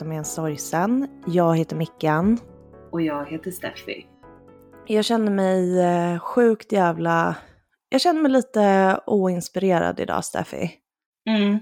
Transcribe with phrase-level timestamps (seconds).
[0.00, 1.22] Prata med en sorgsen?
[1.26, 2.38] Jag heter Mickan.
[2.92, 4.06] Och jag heter Steffi.
[4.86, 7.36] Jag känner mig eh, sjukt jävla...
[7.88, 10.72] Jag känner mig lite oinspirerad idag, Steffi.
[11.28, 11.58] Mm.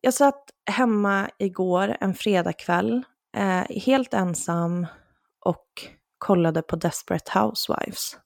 [0.00, 3.04] Jag satt hemma igår en fredagkväll,
[3.36, 4.86] eh, helt ensam
[5.44, 5.66] och
[6.18, 8.18] kollade på Desperate Housewives.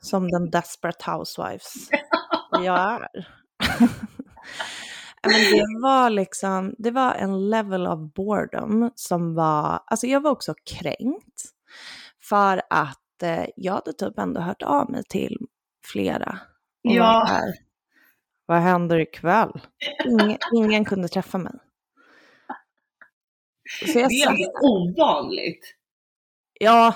[0.00, 1.90] Som den Desperate Housewives
[2.64, 3.28] jag är.
[5.22, 10.30] Men det var liksom, det var en level of boredom som var, alltså jag var
[10.30, 11.42] också kränkt.
[12.28, 15.36] För att eh, jag hade typ ändå hört av mig till
[15.92, 16.38] flera.
[16.82, 17.24] Ja.
[17.28, 17.54] här,
[18.46, 19.60] Vad händer ikväll?
[20.04, 21.52] Ingen, ingen kunde träffa mig.
[23.80, 25.74] Det är lite ovanligt.
[26.60, 26.94] Ja,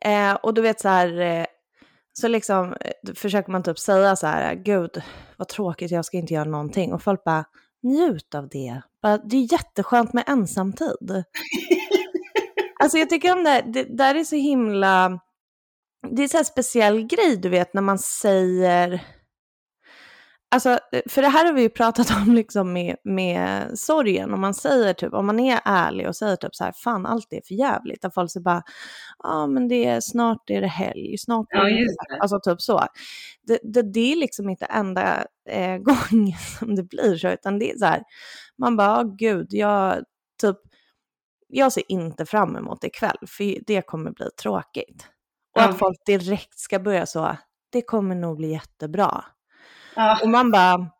[0.00, 1.46] eh, och du vet så här, eh,
[2.12, 5.02] så liksom eh, försöker man typ säga så här, gud
[5.38, 6.92] vad tråkigt, jag ska inte göra någonting.
[6.92, 7.44] Och folk bara,
[7.82, 8.82] njut av det.
[9.02, 11.24] Bara, det är jätteskönt med ensamtid.
[12.80, 15.20] alltså jag tycker om det, det där är så himla,
[16.10, 19.02] det är så här speciell grej du vet när man säger,
[20.50, 24.34] Alltså, för det här har vi ju pratat om liksom med, med sorgen.
[24.34, 27.32] Om man säger typ, om man är ärlig och säger typ så här, fan allt
[27.32, 28.04] är för jävligt.
[28.04, 28.62] Att folk säger bara,
[29.22, 32.14] ja ah, men det är, snart är det helg, snart är Ja, det just det.
[32.14, 32.20] det.
[32.20, 32.86] Alltså typ så.
[33.42, 35.76] Det, det, det är liksom inte enda eh,
[36.10, 38.02] gången som det blir så, utan det är så här,
[38.58, 40.04] man bara, oh, gud, jag
[40.42, 40.56] typ,
[41.48, 45.06] jag ser inte fram emot ikväll, för det kommer bli tråkigt.
[45.54, 45.68] Och Ja.
[45.68, 47.36] att folk direkt ska börja så,
[47.72, 49.24] det kommer nog bli jättebra.
[49.98, 50.20] Ja.
[50.22, 50.90] Och man bara,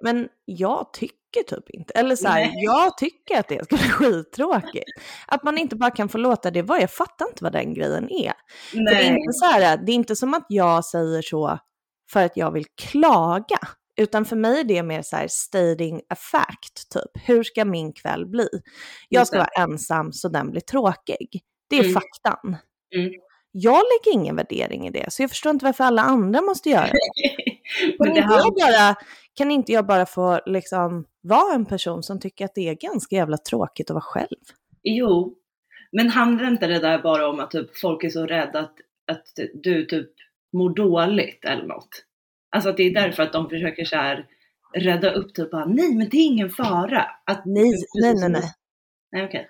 [0.00, 4.90] men jag tycker typ inte, eller så här, jag tycker att det ska bli skittråkigt.
[5.26, 8.10] Att man inte bara kan få låta det vara, jag fattar inte vad den grejen
[8.10, 8.32] är.
[8.72, 11.58] Det, är inte så här, det är inte som att jag säger så
[12.12, 13.58] för att jag vill klaga,
[13.96, 17.26] utan för mig är det mer så här stating a fact, typ.
[17.28, 18.48] Hur ska min kväll bli?
[19.08, 21.40] Jag ska vara ensam så den blir tråkig.
[21.70, 21.94] Det är Mm.
[21.94, 22.56] faktan.
[22.96, 23.10] Mm.
[23.52, 26.86] Jag lägger ingen värdering i det, så jag förstår inte varför alla andra måste göra
[26.86, 26.98] det.
[27.80, 28.94] Kan Men det inte, jag bara,
[29.34, 33.16] kan inte jag bara få liksom vara en person som tycker att det är ganska
[33.16, 34.40] jävla tråkigt att vara själv?
[34.82, 35.34] Jo,
[35.92, 38.74] men handlar inte det där bara om att typ, folk är så rädda att,
[39.12, 40.10] att du typ
[40.52, 42.04] mår dåligt eller något?
[42.50, 44.26] Alltså att det är därför att de försöker så här
[44.74, 47.06] rädda upp typ bara, nej men det är ingen fara.
[47.26, 47.72] Att, Nej,
[48.02, 48.52] nej, nej, nej.
[49.12, 49.48] Nej okej.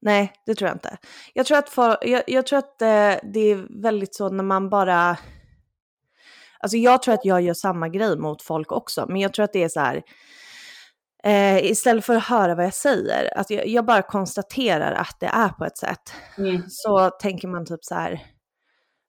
[0.00, 0.98] Nej, det tror jag inte.
[1.34, 4.70] Jag tror att, för, jag, jag tror att eh, det är väldigt så när man
[4.70, 5.16] bara...
[6.66, 9.52] Alltså jag tror att jag gör samma grej mot folk också, men jag tror att
[9.52, 10.02] det är så här...
[11.24, 15.26] Eh, istället för att höra vad jag säger, att jag, jag bara konstaterar att det
[15.26, 16.12] är på ett sätt.
[16.38, 16.62] Mm.
[16.68, 18.22] så tänker man typ så här,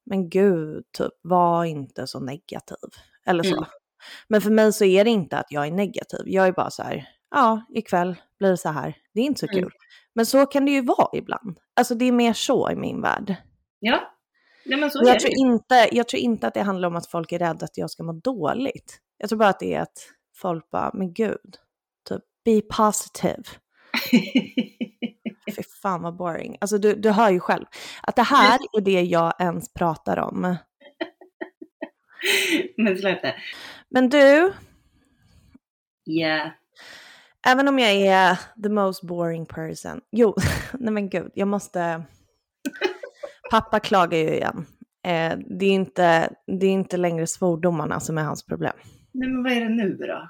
[0.06, 2.78] men gud, typ, var inte så negativ.
[3.26, 3.56] Eller så.
[3.58, 3.66] Mm.
[4.28, 6.22] Men för mig så är det inte att jag är negativ.
[6.26, 8.98] Jag är bara så här, ja, ikväll blir det så här.
[9.14, 9.64] Det är inte så Mm.
[9.64, 9.72] kul.
[10.16, 11.58] Men så kan det ju vara ibland.
[11.76, 13.36] Alltså det är mer så i min värld.
[13.80, 14.17] Ja,
[14.68, 17.08] nej men så är jag, tror inte, jag tror inte att det handlar om att
[17.08, 19.00] folk är rädda att jag ska må dåligt.
[19.18, 21.58] Jag tror bara att det är att folk bara, men gud,
[22.10, 23.44] typ, be positive.
[25.56, 26.58] Fy fan vad boring.
[26.62, 27.66] Alltså du, du hör ju själv
[28.02, 30.58] att det här är det jag ens pratar om.
[32.78, 33.36] men det.
[33.90, 34.54] Men du,
[36.08, 36.52] Yeah.
[37.48, 40.02] även om jag är the most boring person.
[40.12, 40.36] Jo,
[40.74, 42.04] nej men gud, jag måste...
[43.52, 44.66] Pappa klagar ju igen.
[45.06, 48.74] Eh, det, är inte, det är inte längre svordomarna som är hans problem.
[49.14, 50.30] Nej men vad är det nu då?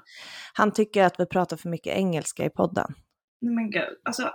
[0.54, 2.94] Han tycker att vi pratar för mycket engelska i podden.
[3.40, 4.28] Nej men gud, alltså.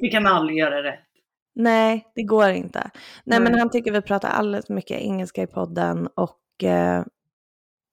[0.00, 1.04] Vi kan aldrig göra rätt.
[1.54, 2.90] Nej, det går inte.
[3.24, 3.60] Nej, men Nej.
[3.60, 7.04] han tycker vi pratar alldeles för mycket engelska i podden och eh,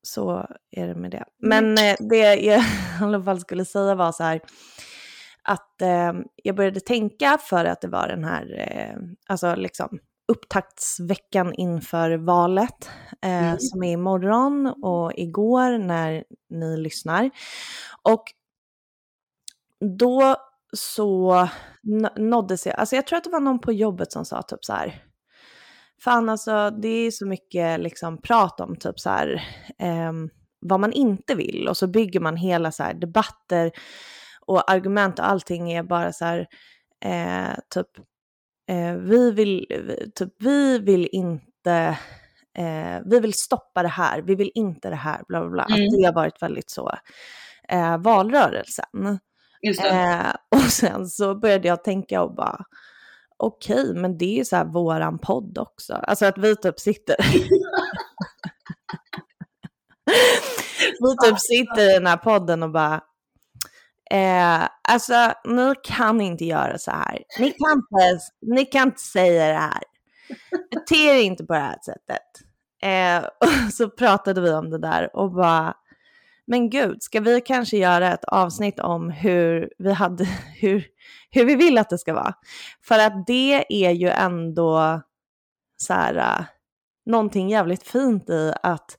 [0.01, 1.25] så är det med det.
[1.39, 2.63] Men eh, det jag i
[3.01, 4.41] alla fall skulle säga var så här
[5.43, 8.95] att eh, jag började tänka för att det var den här, eh,
[9.27, 12.89] alltså liksom upptaktsveckan inför valet
[13.21, 13.59] eh, Mm.
[13.59, 17.29] som är imorgon och igår när ni lyssnar.
[18.01, 18.23] Och
[19.99, 20.35] då
[20.73, 21.47] så
[22.17, 24.73] nåddes jag, alltså jag tror att det var någon på jobbet som sa typ så
[24.73, 25.03] här,
[26.03, 29.43] fan alltså det är så mycket liksom prat om typ så här,
[29.79, 30.29] ehm,
[30.59, 33.71] vad man inte vill och så bygger man hela så här debatter
[34.45, 36.47] och argument och allting är bara så här,
[37.05, 37.87] eh, typ,
[38.69, 41.97] eh, vi vill, vi- typ, vi vill inte,
[42.57, 45.63] eh, vi vill stoppa det här, vi vill inte det här, bla bla bla.
[45.65, 45.73] Mm.
[45.87, 46.91] Att det har varit väldigt så,
[47.69, 49.19] eh, valrörelsen.
[49.91, 52.65] Eh, och sen så började jag tänka och bara,
[53.37, 55.93] okej, men det är ju så här våran podd också.
[55.93, 57.15] Alltså att vi typ sitter.
[60.99, 63.01] Vi typ sitter i den här podden och bara,
[64.11, 67.23] eh, alltså ni kan inte göra så här.
[67.39, 69.83] Ni kan inte, ni kan inte säga det här.
[70.71, 72.21] Bete er inte på det här sättet.
[72.83, 75.73] Eh, och så pratade vi om det där och bara,
[76.47, 80.23] men gud, ska vi kanske göra ett avsnitt om hur vi, hade,
[80.61, 80.85] hur,
[81.31, 82.33] hur vi vill att det ska vara?
[82.83, 85.01] För att det är ju ändå
[85.77, 86.45] så här, eh,
[87.05, 88.97] någonting jävligt fint i att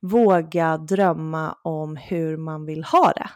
[0.00, 3.30] våga drömma om hur man vill ha det.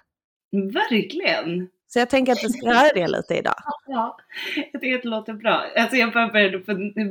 [0.64, 1.69] Verkligen!
[1.88, 3.55] Så jag tänker att vi ska göra det lite idag.
[3.87, 4.19] Ja,
[4.73, 5.64] jag tycker att det låter bra.
[5.76, 6.58] Alltså jag bara började,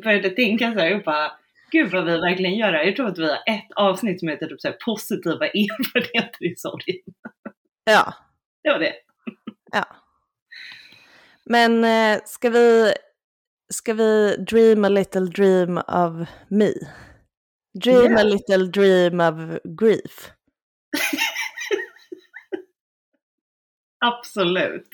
[0.01, 1.31] började tänka så här, jag bara,
[1.71, 4.47] gud vad vi verkligen gör det Jag tror att vi har ett avsnitt som heter
[4.47, 6.95] typ så här, positiva erfarenheter i sorgen.
[7.83, 8.13] Ja.
[8.63, 8.93] Det var det.
[9.71, 9.85] Ja.
[11.45, 12.93] Men eh, ska vi,
[13.73, 16.71] ska vi dream a little dream of me?
[17.83, 18.21] Dream Yeah.
[18.21, 20.31] a little dream of grief.
[24.05, 24.89] Absolut.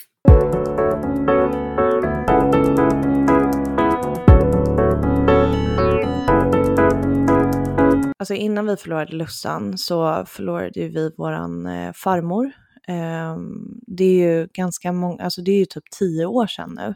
[8.19, 12.51] Alltså innan vi förlorade Lussan så förlorade ju vi våran eh, farmor.
[12.87, 16.95] Ehm, det är ju ganska många, alltså det är ju typ tio år sedan nu.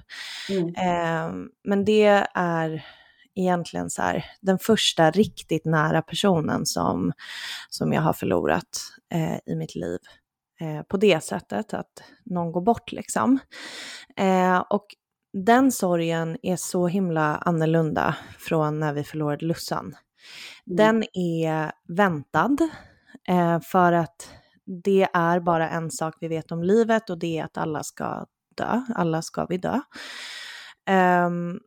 [0.56, 0.74] Mm.
[0.78, 2.86] Ehm, men det är
[3.36, 7.12] egentligen så här, den första riktigt nära personen som,
[7.70, 8.80] som jag har förlorat
[9.14, 10.00] eh, i mitt liv.
[10.60, 13.40] Eh, på det sättet, att någon går bort liksom.
[14.18, 14.86] Eh, och
[15.34, 19.96] den sorgen är så himla annorlunda från när vi förlorade Lussan.
[20.66, 22.58] Den är väntad
[23.28, 24.30] eh, för att
[24.84, 28.26] det är bara en sak vi vet om livet och det är att alla ska
[28.58, 28.82] dö.
[28.96, 29.82] Alla ska vi dö.
[30.86, 31.60] Ehm,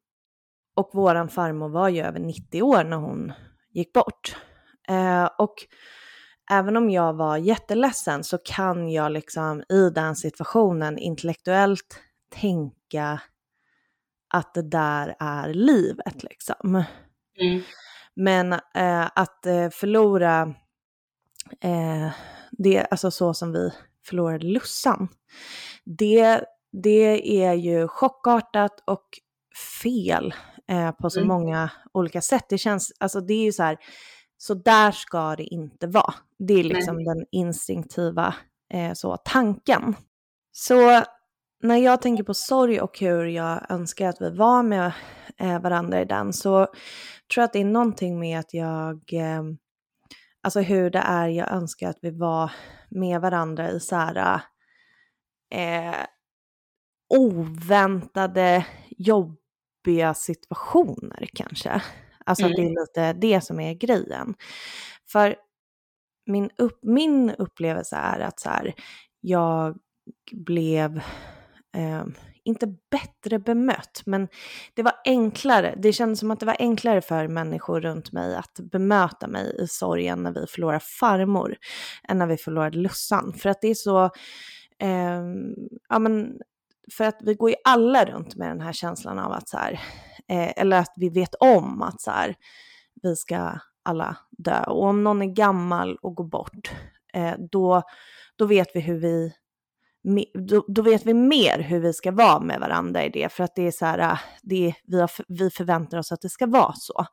[0.77, 3.33] och våran farmor var ju över 90 år när hon
[3.71, 4.37] gick bort.
[4.89, 5.55] Eh, och
[6.51, 12.01] även om jag var jätteledsen så kan jag liksom i den situationen intellektuellt
[12.35, 13.21] tänka
[14.35, 16.85] att det där är livet liksom.
[17.41, 17.63] Mm.
[18.15, 20.55] Men eh, att eh, förlora
[21.61, 22.11] eh,
[22.51, 23.71] det, alltså så som vi
[24.07, 25.09] förlorade Lussan,
[25.85, 29.05] det, det är ju chockartat och
[29.83, 30.35] fel
[30.69, 31.29] eh, på så Mm.
[31.29, 32.47] många olika sätt.
[32.49, 33.79] Det känns, alltså det är ju så här,
[34.39, 36.15] så där ska det inte vara.
[36.39, 38.35] Det är liksom den instinktiva
[38.75, 39.97] eh, så, tanken.
[40.53, 41.03] Så
[41.63, 44.93] när jag tänker på sorg och hur jag önskar att vi var med
[45.39, 46.67] eh, varandra i den så
[47.35, 49.43] tror jag att det är någonting med att jag, eh,
[50.43, 52.53] alltså hur det är jag önskar att vi var
[52.89, 54.41] med varandra i så här
[55.55, 56.07] eh,
[57.15, 61.83] oväntade, jobbiga situationer kanske.
[62.29, 64.35] Alltså att det är lite det som är grejen.
[65.13, 65.37] För
[66.27, 68.75] min, upp, min upplevelse är att så här,
[69.21, 69.77] jag
[70.33, 70.97] blev,
[71.77, 72.05] eh,
[72.45, 74.29] inte bättre bemött, men
[74.75, 75.75] det var enklare.
[75.79, 79.67] Det kändes som att det var enklare för människor runt mig att bemöta mig i
[79.67, 81.57] sorgen när vi förlorade farmor,
[82.09, 83.33] än när vi förlorade Lussan.
[83.33, 84.05] För att det är så,
[84.79, 85.23] eh,
[85.89, 86.39] ja men,
[86.97, 89.81] för att vi går ju alla runt med den här känslan av att så här,
[90.29, 92.35] eh, eller att vi vet om att så här,
[93.03, 94.63] vi ska alla dö.
[94.63, 96.71] Och om någon är gammal och går bort,
[97.15, 97.83] eh, då,
[98.37, 99.33] då vet vi hur vi
[100.49, 103.55] då, då vet vi mer hur vi ska vara med varandra i det, för att
[103.55, 106.73] det är så här, äh, det vi, har, vi förväntar oss att det ska vara
[106.73, 107.07] så.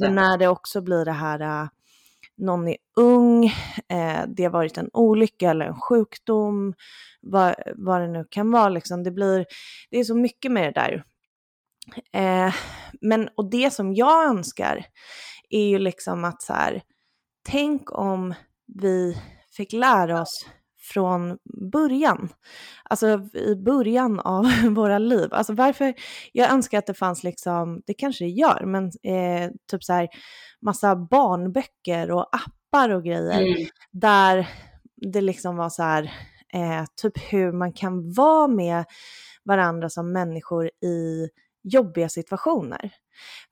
[0.00, 1.68] Men när det också blir det här,
[2.36, 3.44] någon är ung,
[3.88, 6.74] eh, det har varit en olycka eller en sjukdom,
[7.20, 9.02] vad, vad det nu kan vara, liksom.
[9.02, 9.46] det, blir,
[9.90, 11.04] det är så mycket med det där.
[12.12, 12.54] Eh,
[13.00, 14.86] men, och det som jag önskar
[15.50, 16.82] är ju liksom att så här,
[17.48, 18.34] tänk om
[18.80, 19.18] vi
[19.56, 20.46] fick lära oss
[20.92, 21.38] från
[21.72, 22.28] början.
[22.84, 25.28] Alltså i början av våra liv.
[25.32, 25.94] Alltså varför,
[26.32, 30.08] jag önskar att det fanns liksom, det kanske det gör, men eh, typ så här
[30.62, 33.66] massa barnböcker och appar och grejer Mm.
[33.92, 34.48] där
[35.12, 36.12] det liksom var så här,
[36.54, 38.84] eh, typ hur man kan vara med
[39.44, 41.28] varandra som människor i
[41.68, 42.90] jobbiga situationer.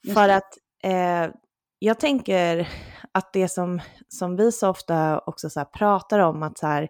[0.02, 1.34] Just För att eh,
[1.78, 2.68] jag tänker
[3.12, 6.88] att det som, som vi så ofta också så pratar om, att så här,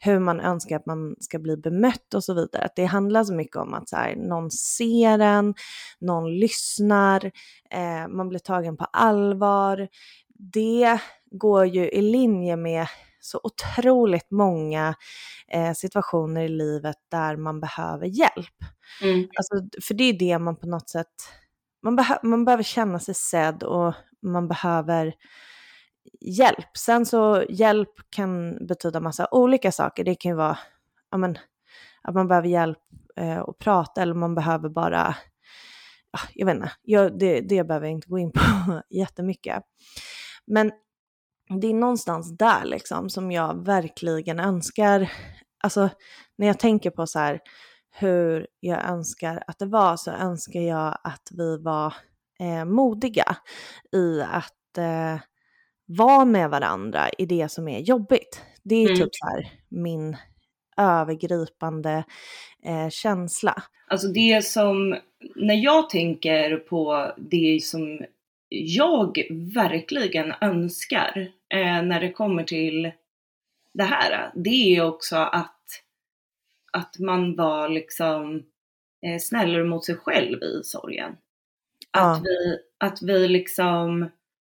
[0.00, 3.34] hur man önskar att man ska bli bemött och så vidare, att det handlar så
[3.34, 5.54] mycket om att så här, någon ser en,
[6.00, 7.24] någon lyssnar,
[7.70, 9.88] eh, man blir tagen på allvar.
[10.52, 10.98] Det
[11.30, 12.86] går ju i linje med
[13.26, 14.94] så otroligt många
[15.48, 18.56] eh, situationer i livet där man behöver hjälp.
[19.02, 19.28] Mm.
[19.36, 21.14] Alltså, för det är det man på något sätt,
[21.82, 25.14] man, behö, man behöver känna sig sedd och man behöver
[26.20, 26.76] hjälp.
[26.76, 30.04] Sen så hjälp kan betyda massa olika saker.
[30.04, 30.58] Det kan ju vara
[31.10, 31.38] ja, men,
[32.02, 32.78] att man behöver hjälp
[33.16, 35.16] eh, att prata eller man behöver bara,
[36.12, 38.40] ja, jag vet inte, jag, det, det behöver jag inte gå in på
[38.90, 39.62] jättemycket.
[40.46, 40.72] Men
[41.48, 45.12] det är någonstans där liksom som jag verkligen önskar,
[45.64, 45.90] alltså
[46.38, 47.40] när jag tänker på så här
[47.98, 51.94] hur jag önskar att det var så önskar jag att vi var
[52.40, 53.36] eh, modiga
[53.92, 55.20] i att eh,
[55.86, 58.42] vara med varandra i det som är jobbigt.
[58.62, 58.96] Det är mm.
[58.96, 60.16] typ så här min
[60.76, 62.04] övergripande
[62.64, 63.62] eh, känsla.
[63.88, 64.96] Alltså det som,
[65.36, 68.00] när jag tänker på det som
[68.48, 69.18] jag
[69.54, 72.92] verkligen önskar eh, när det kommer till
[73.74, 75.82] det här, det är också att,
[76.72, 78.42] att man var liksom
[79.06, 81.16] eh, snällare mot sig själv i sorgen.
[81.92, 82.12] Ja.
[82.12, 84.02] Att, vi, att vi liksom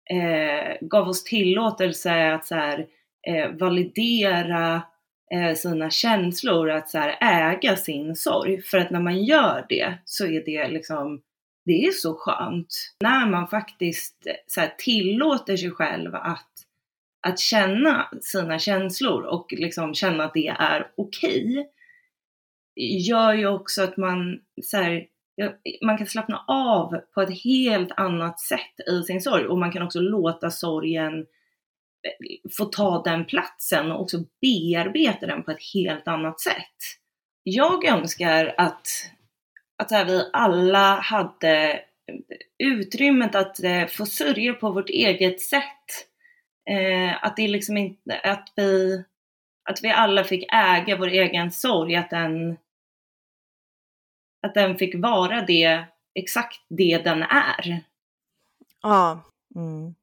[0.09, 2.87] eh, gav oss tillåtelse att så här,
[3.27, 4.81] eh, validera
[5.33, 8.61] eh, sina känslor, att så här, äga sin sorg.
[8.61, 11.21] För att när man gör det så är det liksom
[11.65, 16.51] det är så skönt när man faktiskt eh, så här, tillåter sig själv att,
[17.27, 21.59] att känna sina känslor och liksom känna att det är okej.
[21.59, 21.65] Okay,
[23.07, 25.07] gör ju också att man, så här,
[25.85, 29.83] man kan slappna av på ett helt annat sätt i sin sorg och man kan
[29.83, 36.07] också låta sorgen eh, få ta den platsen och också bearbeta den på ett helt
[36.07, 36.77] annat sätt.
[37.43, 38.87] Jag önskar att
[39.83, 41.81] att här, vi alla hade
[42.57, 46.07] utrymmet att eh, få sörja på vårt eget sätt.
[46.69, 49.03] Eh, att det liksom inte, att vi,
[49.69, 52.57] att vi alla fick äga vår egen sorg, att den,
[54.47, 55.83] att den fick vara det,
[56.19, 57.83] exakt det den är.
[58.81, 59.23] Ja.
[59.55, 59.95] Mm.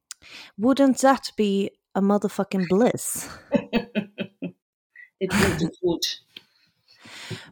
[0.56, 3.30] Wouldn't that be a motherfucking bliss?
[5.20, 6.00] Would, it would.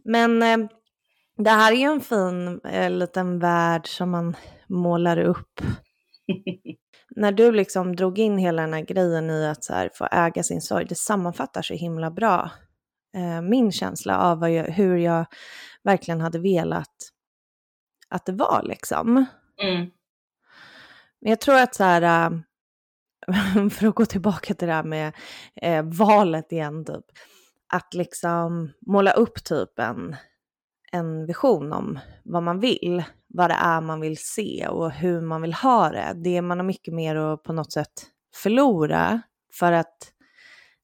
[0.03, 0.69] Men eh,
[1.39, 4.37] det här är ju en fin eh, liten värld som man
[4.69, 5.61] målar upp.
[7.17, 10.43] När du liksom drog in hela den här grejen i att så här, få äga
[10.43, 12.51] sin sorg, det sammanfattar så himla bra
[13.15, 15.27] eh, min känsla av jag, hur jag
[15.85, 16.95] verkligen hade velat
[18.09, 19.09] att det var liksom.
[19.63, 19.91] Mm.
[21.21, 22.31] Men jag tror att så här, äh,
[23.71, 25.13] för att gå tillbaka till det här med
[25.63, 27.05] eh, valet igen, typ,
[27.69, 30.17] att liksom måla upp typ en
[30.93, 35.43] en vision om vad man vill, vad det är man vill se och hur man
[35.43, 36.13] vill ha det.
[36.15, 40.13] Det man har mycket mer att på något sätt förlora för att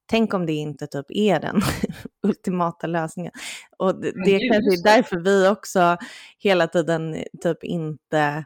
[0.06, 1.60] tänk om det inte typ är den
[2.22, 3.32] ultimata lösningen.
[3.78, 5.96] Och det, det är kanske är därför vi också
[6.38, 8.44] hela tiden typ inte,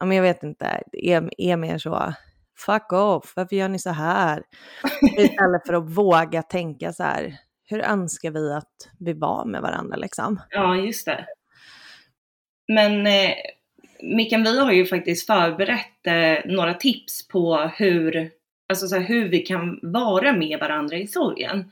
[0.00, 2.12] ja men jag vet inte, är, är mer så,
[2.58, 4.42] fuck off, varför gör ni så här?
[5.18, 7.38] Istället för att våga tänka så här,
[7.72, 10.40] hur önskar vi att vi var med varandra liksom?
[10.50, 11.26] Ja, just det.
[12.68, 13.34] Men eh,
[14.02, 18.30] Mikael, vi har ju faktiskt förberett eh, några tips på hur,
[18.68, 21.70] alltså så här, hur vi kan vara med varandra i sorgen.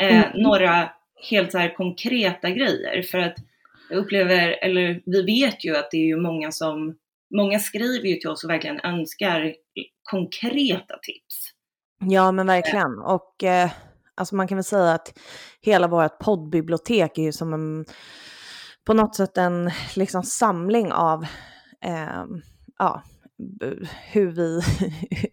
[0.00, 0.42] Eh, mm.
[0.42, 0.90] Några
[1.30, 3.36] helt så här konkreta grejer för att
[3.90, 6.96] jag upplever, eller vi vet ju att det är ju många som,
[7.34, 9.54] många skriver ju till oss och verkligen önskar
[10.02, 11.50] konkreta tips.
[11.98, 13.70] Ja men verkligen och eh,
[14.20, 15.18] Alltså man kan väl säga att
[15.60, 17.84] hela vårt poddbibliotek är ju som en,
[18.84, 21.22] på något sätt en liksom samling av
[21.84, 22.24] eh,
[22.78, 23.02] ja,
[24.12, 24.60] hur vi,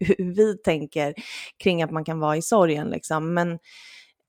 [0.00, 1.14] hur vi tänker
[1.62, 2.88] kring att man kan vara i sorgen.
[2.88, 3.34] Liksom.
[3.34, 3.52] Men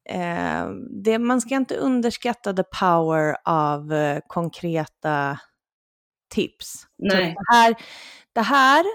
[0.09, 0.69] eh,
[1.03, 5.39] det, man ska inte underskatta the power av eh, konkreta
[6.29, 6.87] tips.
[6.97, 7.35] Nej.
[7.37, 7.75] det, här,
[8.33, 8.85] det här,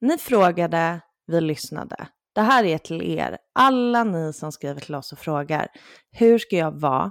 [0.00, 2.08] ni frågade, vi lyssnade.
[2.32, 5.68] Det här är till er, alla ni som skriver till oss och frågar,
[6.10, 7.10] hur ska jag vara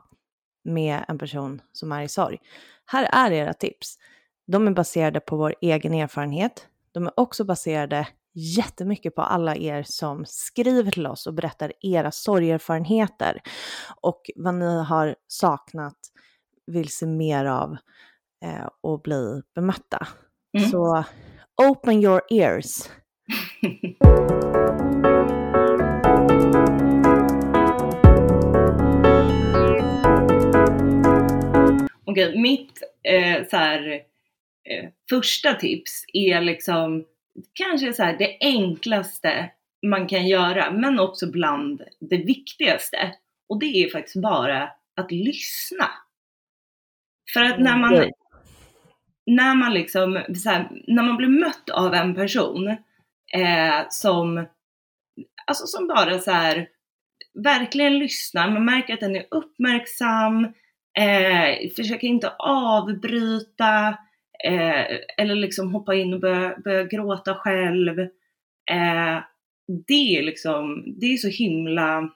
[0.64, 2.38] med en person som är i sorg?
[2.86, 3.98] Här är era tips.
[4.48, 6.68] De är baserade på vår egen erfarenhet.
[6.92, 12.12] De är också baserade jättemycket på alla er som skriver till oss och berättar era
[12.12, 13.42] sorgerfarenheter
[14.02, 15.98] och vad ni har saknat,
[16.66, 17.78] vill se mer av
[18.46, 20.08] eh, och bli bemötta.
[20.58, 20.70] Mm.
[20.70, 21.04] Så
[21.70, 22.90] open your ears.
[32.06, 33.92] Okej, mitt eh, så här,
[34.70, 37.06] eh, första tips är liksom
[37.54, 39.52] kanske så här, det enklaste
[39.88, 43.16] man kan göra, men också bland det viktigaste.
[43.50, 45.90] Och det är faktiskt bara att lyssna.
[47.34, 48.10] För att när man, mm.
[49.26, 50.14] när man liksom,
[50.46, 52.68] här, när man blir mött av en person
[53.34, 54.46] eh, som
[55.48, 56.68] alltså som bara så här,
[57.44, 58.50] verkligen lyssnar.
[58.52, 60.46] Man märker att den är uppmärksam,
[61.00, 63.88] eh, försöker inte avbryta
[64.44, 64.86] eh,
[65.18, 68.00] eller liksom hoppa in och börja, börja gråta själv.
[68.72, 69.20] Eh,
[69.88, 72.10] det är liksom, det är så himla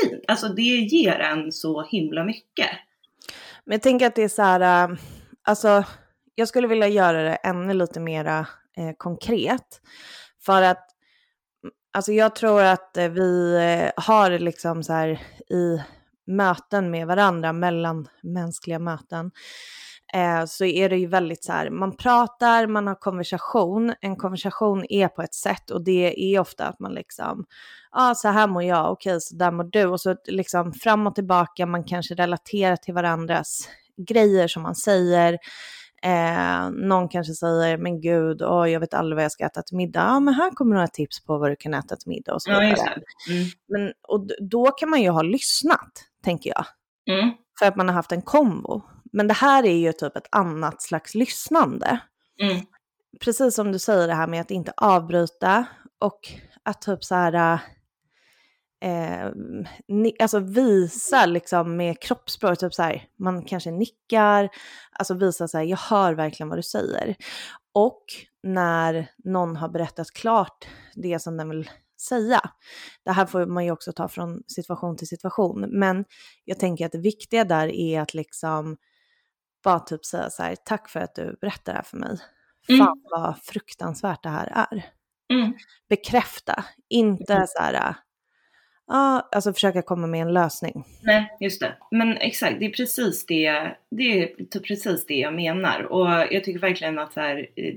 [0.00, 0.24] fint.
[0.28, 2.70] Alltså det ger en så himla mycket.
[3.64, 4.96] Men jag tänker att det är så här, eh,
[5.42, 5.84] alltså
[6.34, 8.38] jag skulle vilja göra det ännu lite mera
[8.76, 9.80] eh, konkret.
[10.44, 10.89] För att
[11.92, 15.08] alltså jag tror att eh, vi eh, har liksom så här
[15.50, 15.82] i
[16.26, 19.30] möten med varandra, mellan mänskliga möten,
[20.14, 23.94] eh, så är det ju väldigt så här, man pratar, man har konversation.
[24.00, 27.44] En konversation är på ett sätt och det är ofta att man liksom,
[27.92, 29.86] ja ah, så här mår jag, okej okay, så där mår du.
[29.86, 33.68] Och så liksom fram och tillbaka, man kanske relaterar till varandras
[34.08, 35.38] grejer som man säger.
[36.02, 39.76] Eh, någon kanske säger, men gud, oh, jag vet aldrig vad jag ska äta till
[39.76, 40.00] middag.
[40.00, 42.50] Ja, men här kommer några tips på vad du kan äta till middag och så
[42.50, 42.74] vidare.
[42.76, 43.48] Ja, mm.
[43.68, 45.92] Men, och då kan man ju ha lyssnat,
[46.24, 46.64] tänker jag.
[47.16, 47.30] Mm.
[47.58, 48.82] För att man har haft en kombo.
[49.12, 52.00] Men det här är ju typ ett annat slags lyssnande.
[52.42, 52.66] Mm.
[53.24, 55.64] Precis som du säger det här med att inte avbryta
[55.98, 56.20] och
[56.62, 57.60] att typ så här,
[58.80, 59.30] eh,
[59.88, 64.48] ni, alltså visa liksom med kroppsspråk, typ så här, man kanske nickar,
[64.92, 67.16] alltså visa så här, jag hör verkligen vad du säger.
[67.72, 68.04] Och
[68.42, 71.70] när någon har berättat klart det som den vill
[72.00, 72.40] säga.
[73.04, 76.04] Det här får man ju också ta från situation till situation, men
[76.44, 78.76] jag tänker att det viktiga där är att liksom
[79.64, 82.18] bara typ säga så här, tack för att du berättar det här för mig.
[82.68, 82.86] Mm.
[82.86, 84.86] Fan vad fruktansvärt det här är.
[85.32, 85.52] Mm.
[85.88, 87.46] Bekräfta, inte mm.
[87.46, 87.94] så här,
[88.90, 90.84] ja, alltså försöka komma med en lösning.
[91.02, 91.76] Nej, just det.
[91.90, 95.82] Men exakt, det är precis det, det är precis det jag menar.
[95.82, 97.74] Och jag tycker verkligen att så här, eh,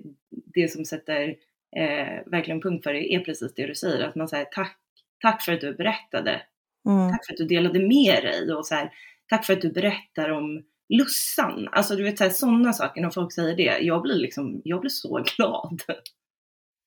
[0.54, 1.36] det som sätter
[1.76, 4.78] eh, verkligen punkt för det är precis det du säger, att man säger tack,
[5.22, 6.42] tack för att du berättade.
[6.90, 7.12] Mm.
[7.12, 8.92] Tack för att du delade med dig och så här,
[9.30, 13.56] tack för att du berättar om Lussan, alltså du vet sådana saker när folk säger
[13.56, 13.80] det.
[13.80, 15.82] Jag blir liksom, jag blir så glad.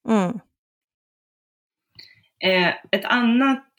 [0.08, 0.40] Mm.
[2.44, 3.72] Eh, ett annat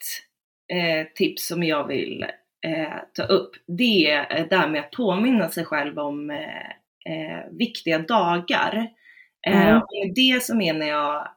[0.72, 2.22] eh, tips som jag vill
[2.66, 6.68] eh, ta upp, det är det här med att påminna sig själv om eh,
[7.12, 8.90] eh, viktiga dagar.
[9.46, 9.76] Eh, mm.
[9.76, 11.28] och med det så menar jag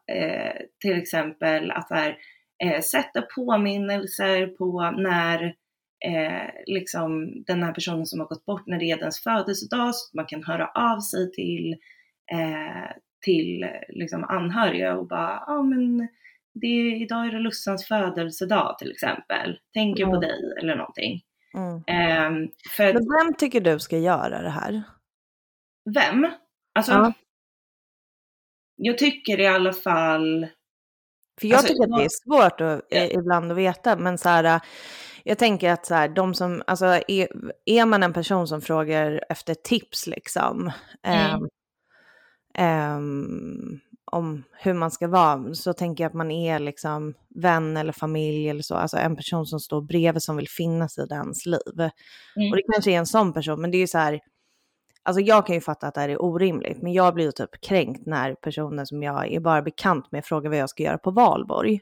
[0.81, 2.17] till exempel att här,
[2.81, 5.55] sätta påminnelser på när
[6.05, 10.09] eh, liksom den här personen som har gått bort när det är dens födelsedag, så
[10.09, 11.75] att man kan höra av sig till,
[12.31, 12.91] eh,
[13.21, 16.07] till liksom anhöriga och bara, ja ah, men
[16.53, 20.15] det, idag är det Lussans födelsedag till exempel, tänker mm.
[20.15, 21.21] på dig eller någonting.
[21.53, 21.75] Mm.
[21.75, 24.83] Eh, för men vem tycker du ska göra det här?
[25.93, 26.27] Vem?
[26.75, 27.13] Alltså, ja.
[28.75, 30.47] jag tycker i alla fall
[31.41, 33.03] för jag alltså, tycker att det är svårt att, ja.
[33.03, 34.61] ibland att veta, men så här,
[35.23, 37.27] jag tänker att så här, de som, alltså är,
[37.65, 40.71] är man en person som frågar efter tips liksom,
[41.03, 41.41] mm.
[41.41, 41.49] um,
[42.65, 43.79] um,
[44.11, 48.49] om hur man ska vara, så tänker jag att man är liksom vän eller familj
[48.49, 51.79] eller så, alltså en person som står bredvid som vill finnas i dens liv.
[51.79, 52.51] Mm.
[52.51, 54.19] Och det kanske är en sån person, men det är ju så här,
[55.03, 57.61] Alltså jag kan ju fatta att det här är orimligt, men jag blir ju typ
[57.61, 61.11] kränkt när personer som jag är bara bekant med frågar vad jag ska göra på
[61.11, 61.79] valborg.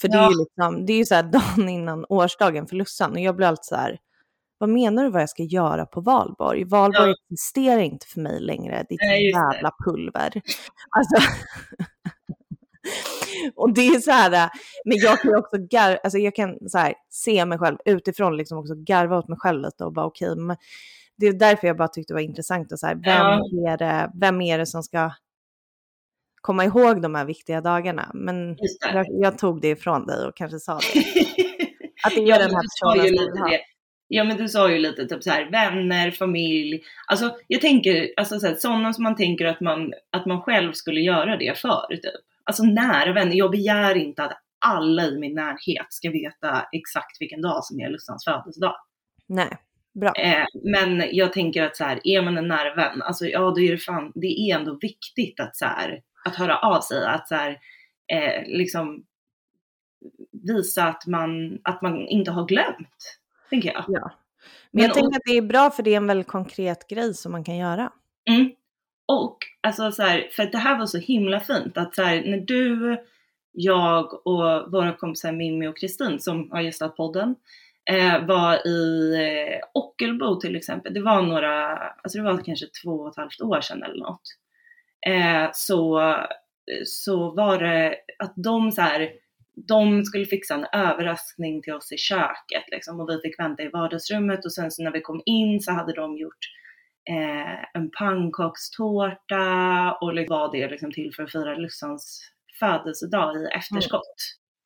[0.00, 0.18] För ja.
[0.18, 1.22] det är ju liksom, det är ju så här
[1.56, 3.98] dagen innan årsdagen för Lussan och jag blir alltid så här,
[4.62, 6.64] vad menar du vad jag ska göra på valborg?
[6.64, 7.14] Valborg ja.
[7.30, 9.84] existerar inte för mig längre, ditt Nej, jävla det.
[9.84, 10.32] pulver.
[10.90, 11.28] Alltså,
[13.56, 14.50] och det är så här,
[14.84, 18.58] men jag kan också garva, alltså jag kan så här, se mig själv utifrån, liksom
[18.58, 20.56] också garva åt mig själv lite och bara okej, okay,
[21.16, 23.72] det är därför jag bara tyckte det var intressant att så här, vem, ja.
[23.72, 25.10] är det, vem är det som ska
[26.40, 28.10] komma ihåg de här viktiga dagarna.
[28.14, 28.56] Men
[28.92, 31.00] jag, jag, tog det ifrån dig och kanske sa det.
[32.04, 33.60] Att det är ja, den här personen som det.
[34.14, 36.82] Ja men du sa ju lite typ så här, vänner, familj.
[37.06, 40.72] Alltså jag tänker, alltså så här, sådana som man tänker att man, att man själv
[40.72, 41.86] skulle göra det för.
[41.90, 42.22] Typ.
[42.44, 43.36] Alltså nära vänner.
[43.36, 47.90] Jag begär inte att alla i min närhet ska veta exakt vilken dag som är
[47.90, 48.76] Lussans födelsedag.
[49.26, 49.56] Nej,
[49.94, 50.12] bra.
[50.16, 53.60] Eh, men jag tänker att så här, är man en nära vän, alltså ja då
[53.60, 57.28] är det fan, det är ändå viktigt att så här, att höra av sig, att
[57.28, 57.50] så här,
[58.12, 59.04] eh, liksom
[60.32, 63.21] visa att man, att man inte har glömt,
[63.52, 63.84] tänker jag.
[63.88, 64.00] Ja.
[64.00, 64.10] Men,
[64.70, 67.32] Men jag tänker att det är bra för det är en väldigt konkret grej som
[67.32, 67.92] man kan göra.
[68.30, 68.50] Mm.
[69.08, 72.22] Och alltså så här, för att det här var så himla fint att så här,
[72.24, 72.96] när du,
[73.52, 77.34] jag och våra kompisar Mimmi och Kristin som har gästat podden
[77.90, 80.94] eh, var i eh, Ockelbo till exempel.
[80.94, 84.22] Det var några, alltså det var kanske två och ett halvt år sedan eller något
[85.06, 86.14] eh, så,
[86.84, 89.10] så var det att de så här,
[89.68, 93.68] de skulle fixa en överraskning till oss i köket liksom, och vi fick vänta i
[93.68, 96.48] vardagsrummet och sen så när vi kom in så hade de gjort
[97.10, 103.46] eh, en pannkakstårta och liksom var det liksom till för att fira Lussans födelsedag i
[103.56, 104.16] efterskott.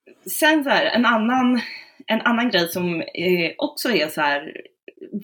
[0.07, 0.19] Mm.
[0.27, 1.61] Sen så här, en annan,
[2.07, 4.63] en annan grej som eh, också är så här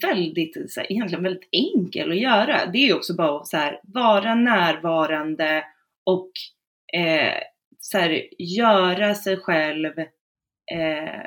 [0.03, 2.67] väldigt, så här, egentligen väldigt enkel att göra.
[2.67, 5.65] Det är också bara att så här, vara närvarande
[6.05, 6.31] och
[6.95, 7.43] eh,
[7.83, 9.99] så här, göra sig själv,
[10.73, 11.21] eh,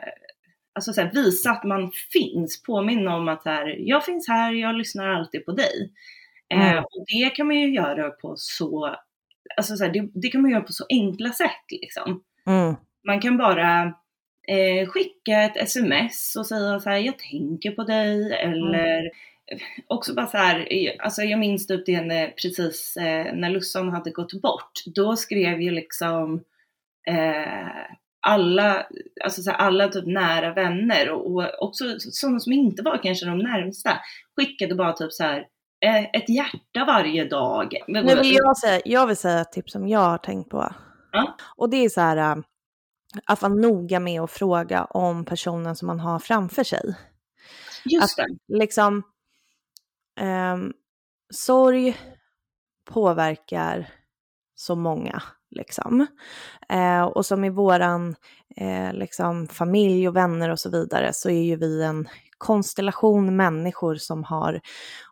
[0.76, 4.54] alltså så här, visa att man finns, påminna om att så här, jag finns här,
[4.54, 5.94] jag lyssnar alltid på dig.
[6.54, 6.84] Eh, mm.
[6.84, 8.96] och det kan man ju göra på så,
[9.58, 12.24] alltså så här, det, det, kan man göra på så enkla sätt liksom.
[12.46, 12.76] Mm.
[13.08, 13.94] Man kan bara
[14.48, 19.12] eh, skicka ett sms och säga så här, jag tänker på dig eller mm.
[19.88, 20.68] Också bara så här,
[21.00, 25.62] alltså jag minns typ det när, precis eh, när Lusson hade gått bort, då skrev
[25.62, 26.44] ju liksom
[27.08, 27.96] eh,
[28.28, 28.86] alla,
[29.24, 33.26] alltså så här, alla typ nära vänner och, och också sådana som inte var kanske
[33.26, 33.92] de närmsta
[34.36, 35.48] skickade bara typ så här
[35.86, 37.74] eh, ett hjärta varje dag.
[37.88, 40.74] Men vill jag, säga, jag vill säga ett tips som jag har tänkt på.
[41.12, 41.38] Ja.
[41.56, 42.44] Och det är så här äh,
[43.26, 46.96] att vara noga med att fråga om personen som man har framför sig.
[47.86, 48.58] Just att, det.
[48.58, 49.04] Liksom,
[50.20, 50.58] eh,
[51.34, 51.98] sorg
[52.92, 53.90] påverkar
[54.56, 55.22] så många.
[55.52, 56.08] Liksom.
[56.70, 58.16] Eh, och som i våran
[58.58, 63.96] eh, liksom, familj och vänner och så vidare så är ju vi en konstellation människor
[63.96, 64.62] som har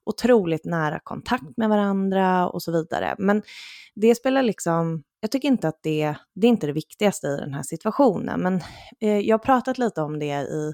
[0.05, 3.15] otroligt nära kontakt med varandra och så vidare.
[3.17, 3.41] Men
[3.95, 7.53] det spelar liksom, jag tycker inte att det, det är inte det viktigaste i den
[7.53, 8.61] här situationen, men
[9.01, 10.73] eh, jag har pratat lite om det i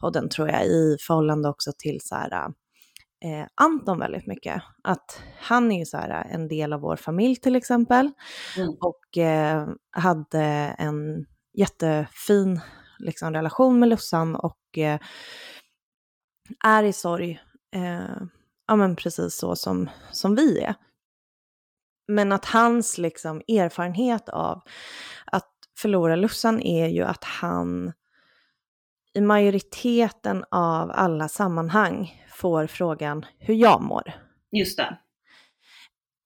[0.00, 2.52] podden tror jag, i förhållande också till så här,
[3.26, 4.62] eh, Anton väldigt mycket.
[4.82, 8.10] Att han är ju så här en del av vår familj till exempel
[8.56, 8.74] mm.
[8.80, 10.42] och eh, hade
[10.78, 11.26] en
[11.58, 12.60] jättefin
[12.98, 15.00] liksom, relation med Lussan och eh,
[16.64, 17.40] är i sorg,
[17.74, 18.22] eh,
[18.66, 20.74] ja men precis så som, som vi är.
[22.08, 24.62] Men att hans liksom erfarenhet av
[25.24, 27.92] att förlora Lussan är ju att han
[29.16, 34.12] i majoriteten av alla sammanhang får frågan hur jag mår.
[34.52, 34.98] Just det.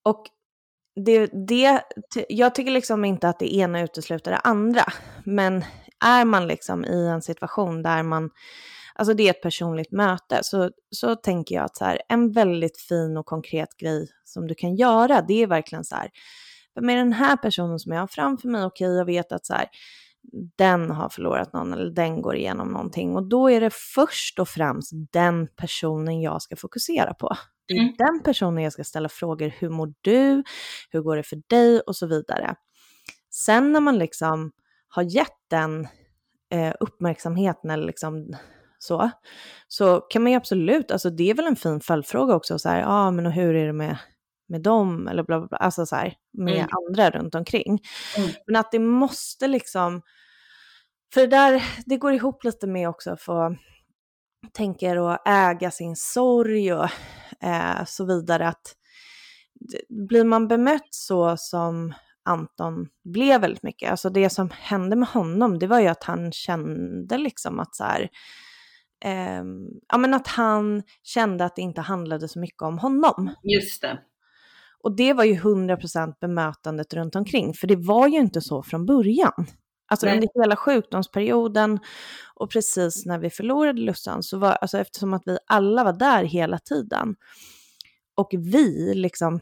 [0.05, 0.27] Och
[1.05, 1.83] det, det,
[2.29, 4.85] jag tycker liksom inte att det ena utesluter det andra.
[5.25, 5.65] Men
[6.05, 8.31] är man liksom i en situation där man,
[8.95, 12.81] alltså det är ett personligt möte, så, så tänker jag att så här, en väldigt
[12.81, 16.11] fin och konkret grej som du kan göra, det är verkligen så här,
[16.81, 19.55] med den här personen som jag har framför mig, okej, okay, jag vet att så
[19.55, 19.67] här,
[20.57, 23.17] den har förlorat någon eller den går igenom någonting.
[23.17, 27.37] Och då är det först och främst den personen jag ska fokusera på.
[27.69, 27.95] Det är mm.
[27.99, 30.43] den personen jag ska ställa frågor, hur mår du?
[30.91, 31.81] Hur går det för dig?
[31.81, 32.55] Och så vidare.
[33.31, 34.53] Sen när man liksom
[34.89, 35.89] har gett den
[36.51, 38.35] eh, uppmärksamheten eller liksom
[38.79, 39.11] så,
[39.69, 42.81] så kan man ju absolut, alltså det är väl en fin följdfråga också, så här,
[42.81, 43.99] ja ah, men och hur är det med
[44.51, 46.69] med dem eller bla bla bla, alltså så här, med mm.
[46.89, 47.81] andra runt omkring.
[48.17, 48.31] Mm.
[48.47, 50.03] Men att det måste liksom,
[51.15, 53.59] för det där, det går ihop lite med också för
[54.53, 56.89] tänker att äga sin sorg och
[57.43, 58.49] eh, så vidare.
[58.49, 58.77] Att
[60.09, 65.59] blir man bemött så som Anton blev väldigt mycket, alltså det som hände med honom,
[65.59, 68.09] det var ju att han kände liksom att så här,
[69.05, 69.45] eh,
[69.89, 73.31] ja men att han kände att det inte handlade så mycket om honom.
[73.43, 73.99] Just det.
[74.83, 78.87] Och det var ju 100% bemötandet runt omkring, för det var ju inte så från
[78.87, 79.47] början.
[79.91, 80.15] Alltså Nej.
[80.15, 81.79] under hela sjukdomsperioden
[82.35, 86.25] och precis när vi förlorade Lussan, så var, alltså eftersom att vi alla var där
[86.25, 87.17] hela tiden,
[88.15, 89.41] och vi liksom,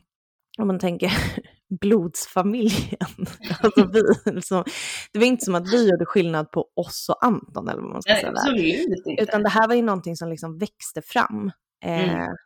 [0.58, 1.12] om man tänker
[1.80, 2.98] blodsfamiljen.
[3.62, 4.64] Alltså vi, liksom,
[5.12, 8.02] det var inte som att vi gjorde skillnad på oss och Anton eller vad man
[8.02, 8.32] ska Nej, säga.
[8.32, 9.22] Absolut inte.
[9.22, 11.52] Utan det här var ju någonting som liksom växte fram
[11.84, 12.36] eh, mm.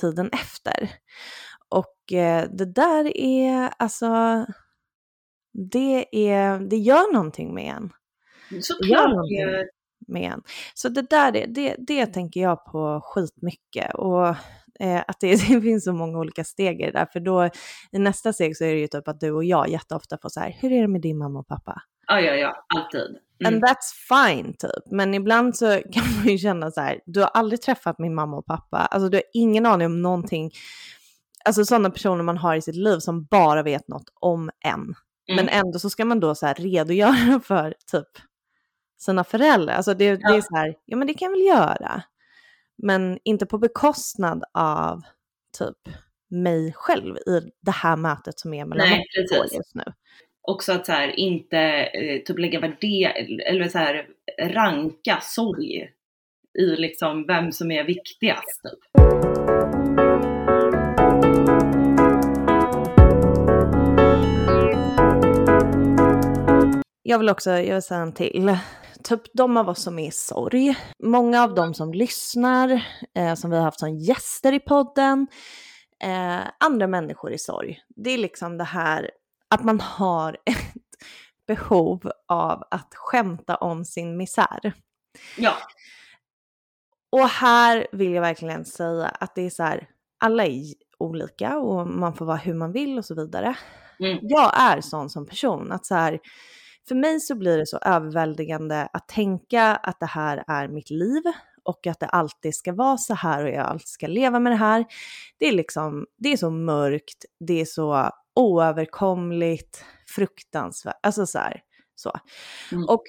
[0.00, 0.90] tiden efter.
[1.68, 4.46] Och eh, det där är alltså,
[5.52, 7.92] det, är, det gör någonting med en.
[8.62, 9.10] Såklart.
[9.10, 9.68] Det
[10.08, 10.42] med en.
[10.74, 13.94] Så det där, det, det tänker jag på skitmycket.
[13.94, 14.28] Och
[14.80, 17.06] eh, att det, det, finns så många olika steg i det där.
[17.12, 17.50] För då
[17.92, 20.40] i nästa steg så är det ju typ att du och jag jätteofta får så
[20.40, 21.82] här, hur är det med din mamma och pappa?
[22.06, 23.18] Ja, ja, ja, alltid.
[23.40, 23.54] Mm.
[23.54, 24.90] And that's fine typ.
[24.90, 28.36] Men ibland så kan man ju känna så här, du har aldrig träffat min mamma
[28.36, 28.78] och pappa.
[28.78, 30.50] Alltså du har ingen aning om någonting
[31.48, 34.74] alltså sådana personer man har i sitt liv som bara vet något om en.
[34.74, 34.94] Mm.
[35.36, 38.08] Men ändå så ska man då så här redogöra för typ
[38.98, 39.74] sina föräldrar.
[39.74, 40.16] Alltså det, ja.
[40.16, 42.02] det är så här, ja men det kan jag väl göra.
[42.82, 45.02] Men inte på bekostnad av
[45.58, 45.94] typ
[46.30, 49.56] mig själv i det här mötet som är mellan Nej, precis.
[49.56, 49.84] just nu.
[50.42, 54.06] också att så här, inte eh, typ lägga värdering, eller så här,
[54.42, 55.90] ranka sorg
[56.58, 58.62] i liksom vem som är viktigast.
[58.62, 59.57] Typ.
[67.08, 68.58] Jag vill också jag vill säga en till.
[69.04, 70.76] Typ de av oss som är i sorg.
[71.02, 75.26] Många av dem som lyssnar, eh, som vi har haft som gäster i podden,
[76.02, 77.80] eh, andra människor i sorg.
[77.88, 79.10] Det är liksom det här
[79.48, 81.06] att man har ett
[81.46, 84.72] behov av att skämta om sin misär.
[85.36, 85.54] Ja.
[87.10, 91.86] Och här vill jag verkligen säga att det är så här, alla är olika och
[91.86, 93.56] man får vara hur man vill och så vidare.
[94.00, 94.18] Mm.
[94.22, 96.20] Jag är sån som person att så här,
[96.88, 101.22] för mig så blir det så överväldigande att tänka att det här är mitt liv
[101.64, 104.56] och att det alltid ska vara så här och jag alltid ska leva med det
[104.56, 104.84] här.
[105.38, 111.60] Det är liksom, det är så mörkt, det är så oöverkomligt, fruktansvärt, alltså så här,
[111.94, 112.12] så.
[112.72, 112.84] Mm.
[112.84, 113.02] Och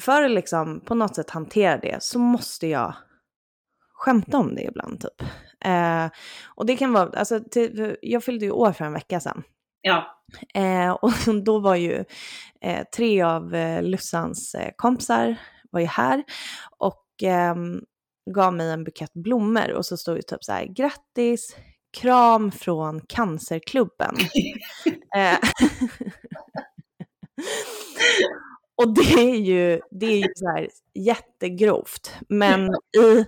[0.00, 2.94] för att liksom på något sätt hantera det så måste jag
[3.92, 5.28] skämta om det ibland typ.
[5.64, 6.06] Eh,
[6.54, 9.42] och det kan vara, alltså till, jag fyllde ju år för en vecka sedan.
[9.80, 10.17] Ja.
[10.54, 11.12] Eh, och
[11.44, 12.04] då var ju
[12.60, 15.36] eh, tre av eh, Lussans eh, kompisar
[15.70, 16.24] var ju här.
[16.78, 17.80] Och ehm,
[18.34, 21.56] gav mig en bukett blommor och så stod det typ så här grattis,
[22.00, 24.16] kram från cancerklubben.
[25.16, 25.38] Eh,
[28.76, 33.24] och det är ju, det är ju så här jättegrovt, men i,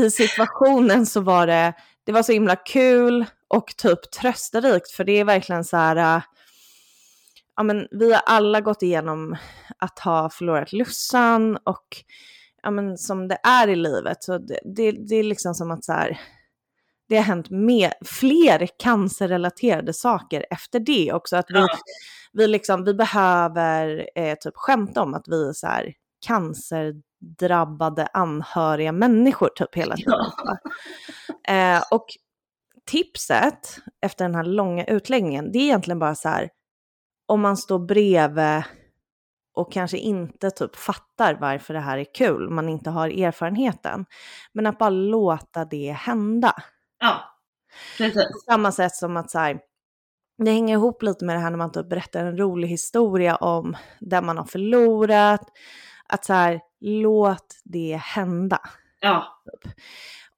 [0.00, 1.72] i situationen så var det,
[2.04, 6.22] det var så himla kul och typ trösterikt för det är verkligen så här, äh,
[7.56, 9.36] ja men vi har alla gått igenom
[9.78, 11.86] att ha förlorat Lussan och
[12.62, 15.84] ja men som det är i livet så det, det, det är liksom som att
[15.84, 16.20] så här,
[17.08, 21.36] det har hänt mer, fler cancerrelaterade saker efter det också.
[21.36, 21.68] Att vi, Ja.
[22.32, 25.92] vi, liksom, vi behöver eh, typ skämta om att vi är så här
[26.26, 30.14] cancerdrabbade anhöriga människor typ hela tiden.
[31.48, 32.06] Eh, och
[32.86, 36.50] tipset efter den här långa utläggningen, det är egentligen bara så här,
[37.26, 38.62] om man står bredvid
[39.54, 44.06] och kanske inte typ fattar varför det här är kul, man inte har erfarenheten,
[44.52, 46.54] men att bara låta det hända.
[47.00, 47.20] Ja.
[47.98, 48.32] Precis.
[48.32, 49.60] På samma sätt som att så här,
[50.38, 53.76] det hänger ihop lite med det här när man typ berättar en rolig historia om
[54.00, 55.48] där man har förlorat.
[56.08, 58.60] Att så här, låt det hända.
[59.00, 59.42] Ja.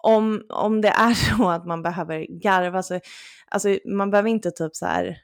[0.02, 3.00] Om, om det är så att man behöver garva så,
[3.50, 5.18] alltså man behöver inte typ så här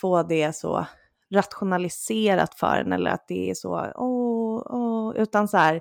[0.00, 0.86] få det så
[1.34, 5.80] rationaliserat för en eller att det är så, åh, åh, utan så här,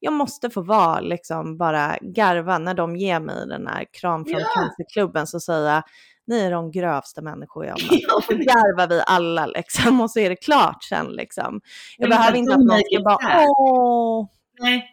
[0.00, 4.40] jag måste få vara liksom bara garva när de ger mig den här kram från
[4.40, 4.46] Ja.
[4.54, 5.82] cancerklubben så säger jag,
[6.26, 8.00] ni är de grövsta människor jag mött.
[8.08, 11.60] Ja, Så garvar vi alla liksom och så är det klart sen liksom.
[11.98, 14.26] Jag behöver inte att någon ska bara, åh,
[14.60, 14.88] Nej.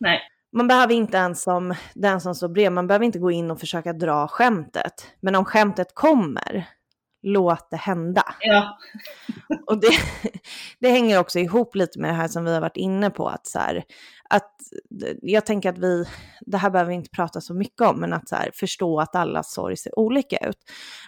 [0.00, 0.20] Nej.
[0.52, 3.60] Man behöver inte ens som den som står bredvid, man behöver inte gå in och
[3.60, 5.06] försöka dra skämtet.
[5.20, 6.68] Men om skämtet kommer,
[7.22, 8.22] låt det hända.
[8.40, 8.78] Ja.
[9.66, 9.90] Och det,
[10.78, 13.46] det hänger också ihop lite med det här som vi har varit inne på, att
[13.46, 13.84] så här,
[14.30, 14.54] att
[15.22, 16.04] jag tänker att vi,
[16.40, 19.14] det här behöver vi inte prata så mycket om, men att så här, förstå att
[19.14, 20.58] alla sorg ser olika ut.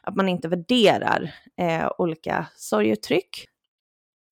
[0.03, 3.47] Att man inte värderar eh, olika sorguttryck.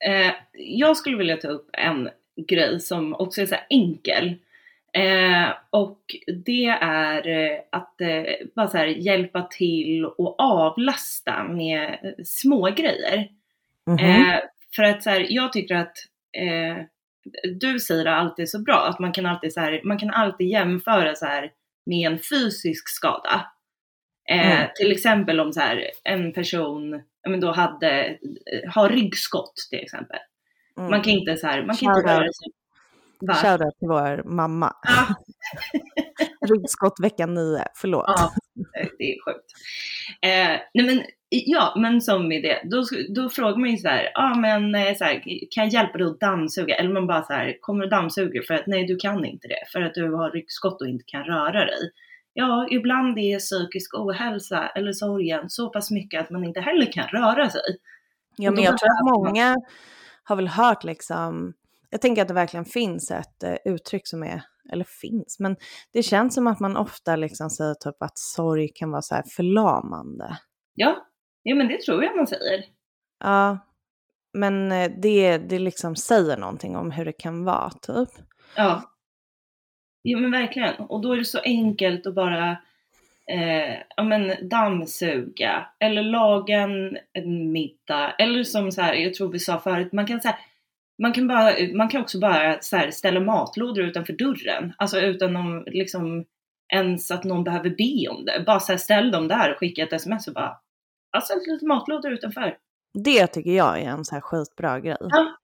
[0.05, 2.09] Eh, jag skulle vilja ta upp en
[2.49, 4.37] grej som också är så här enkel.
[4.93, 6.01] Eh, och
[6.45, 8.25] det är eh, att eh,
[8.57, 13.29] bara så här hjälpa till och avlasta med eh, små grejer.
[13.87, 13.99] Mhm.
[13.99, 14.41] Eh,
[14.77, 15.97] för att så här, jag tycker att
[16.37, 16.85] eh,
[17.61, 20.49] du säger det alltid så bra, att man kan alltid, så här, man kan alltid
[20.49, 21.53] jämföra så här,
[21.87, 23.47] med en fysisk skada.
[24.31, 24.69] Mm.
[24.77, 25.61] Till exempel om så
[26.05, 28.19] en person men då hade,
[28.69, 30.19] har ryggskott till exempel.
[30.79, 30.91] Mm.
[30.91, 32.53] Man kan inte så man kan inte röra sig.
[33.21, 34.77] Shoutout till vår mamma.
[34.83, 35.15] Ja,
[36.49, 38.05] Ryggskott vecka nio, förlåt.
[38.07, 38.31] ja,
[38.99, 39.53] det är sjukt.
[40.23, 44.11] Eh, nej men, ja, men som med det, då, då frågar man ju så här,
[44.15, 46.75] ja men eh, så här, kan jag hjälpa dig att dammsuga?
[46.75, 48.43] Eller man bara så här, kommer du dammsuga?
[48.47, 51.25] För att nej, du kan inte det, för att du har ryggskott och inte kan
[51.25, 51.91] röra dig.
[52.33, 57.09] Ja, ibland är psykisk ohälsa eller sorgen så pass mycket att man inte heller kan
[57.09, 57.79] röra sig.
[58.37, 59.57] Ja, men jag tror att många
[60.25, 61.55] har väl hört liksom,
[61.91, 65.57] jag tänker att det verkligen finns ett eh, uttryck som är, eller finns, men
[65.93, 69.25] det känns som att man ofta liksom säger typ att sorg kan vara så här
[69.37, 70.39] förlamande.
[70.75, 71.07] Ja,
[71.43, 72.65] ja men det tror jag man säger.
[73.21, 73.59] Ja,
[74.33, 78.09] men eh, det, det liksom säger någonting om hur det kan vara typ.
[78.57, 78.83] Ja.
[80.05, 80.75] Jo men verkligen.
[80.75, 82.51] Och då är det så enkelt att bara
[83.31, 88.15] eh, ja, men dammsuga eller laga en, en middag.
[88.19, 90.39] Eller som så här, jag tror vi sa förut, man kan, så här,
[91.03, 94.73] man kan, bara, man kan också bara här, ställa matlådor utanför dörren.
[94.79, 96.25] Alltså utan om, liksom,
[96.73, 98.43] ens att någon behöver be om det.
[98.47, 100.57] Bara så här, ställ dem där och skicka ett sms och bara,
[101.13, 102.57] alltså lite matlådor utanför.
[103.05, 104.97] Det tycker jag är en så här skitbra grej.
[105.01, 105.37] Ja.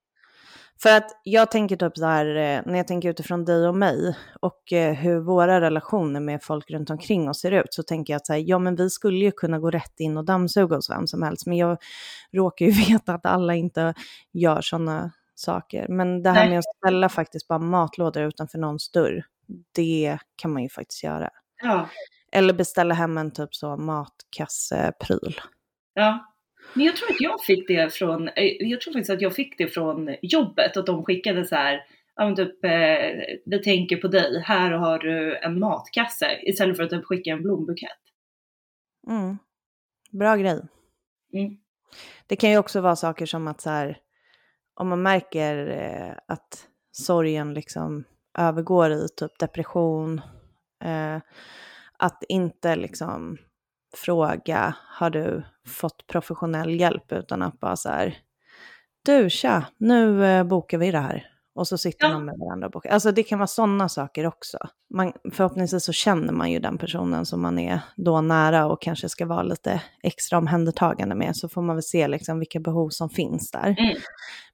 [0.82, 4.16] För att jag tänker typ så här, eh, när jag tänker utifrån dig och mig
[4.40, 8.18] och eh, hur våra relationer med folk runt omkring oss ser ut, så tänker jag
[8.18, 10.90] att så här, ja men vi skulle ju kunna gå rätt in och dammsuga hos
[10.90, 11.78] vem som helst, men jag
[12.32, 13.94] råkar ju veta att alla inte
[14.32, 15.88] gör sådana saker.
[15.88, 16.50] Men det här Nej.
[16.50, 19.24] med att ställa faktiskt bara matlådor utanför någons dörr,
[19.72, 21.30] det kan man ju faktiskt göra.
[21.62, 21.88] Ja.
[22.32, 25.40] Eller beställa hem en typ så matkassepryl.
[25.94, 26.34] Ja.
[26.74, 29.58] Men jag tror att jag fick det från, eh, jag tror faktiskt att jag fick
[29.58, 31.80] det från jobbet, att de skickade så här,
[32.16, 32.70] ja typ, eh,
[33.46, 37.42] vi tänker på dig, här har du en matkasse, istället för att typ skicka en
[37.42, 37.90] blombukett.
[39.08, 39.38] Mm.
[40.10, 40.60] Bra grej.
[41.32, 41.56] Mm.
[42.26, 43.98] Det kan ju också vara saker som att så här,
[44.74, 48.04] om man märker eh, att sorgen liksom
[48.38, 50.20] övergår i typ depression,
[50.84, 51.16] eh,
[51.98, 53.36] att inte liksom
[53.96, 58.18] fråga, har du fått professionell hjälp, utan att bara så här,
[59.04, 61.30] du tja, nu eh, bokar vi det här.
[61.56, 62.12] Och så sitter Ja.
[62.12, 62.90] man med varandra och bokar.
[62.90, 64.58] Alltså det kan vara sådana saker också.
[64.94, 69.08] Man, förhoppningsvis så känner man ju den personen som man är då nära och kanske
[69.08, 71.36] ska vara lite extra omhändertagande med.
[71.36, 73.76] Så får man väl se liksom vilka behov som finns där.
[73.78, 73.96] Mm.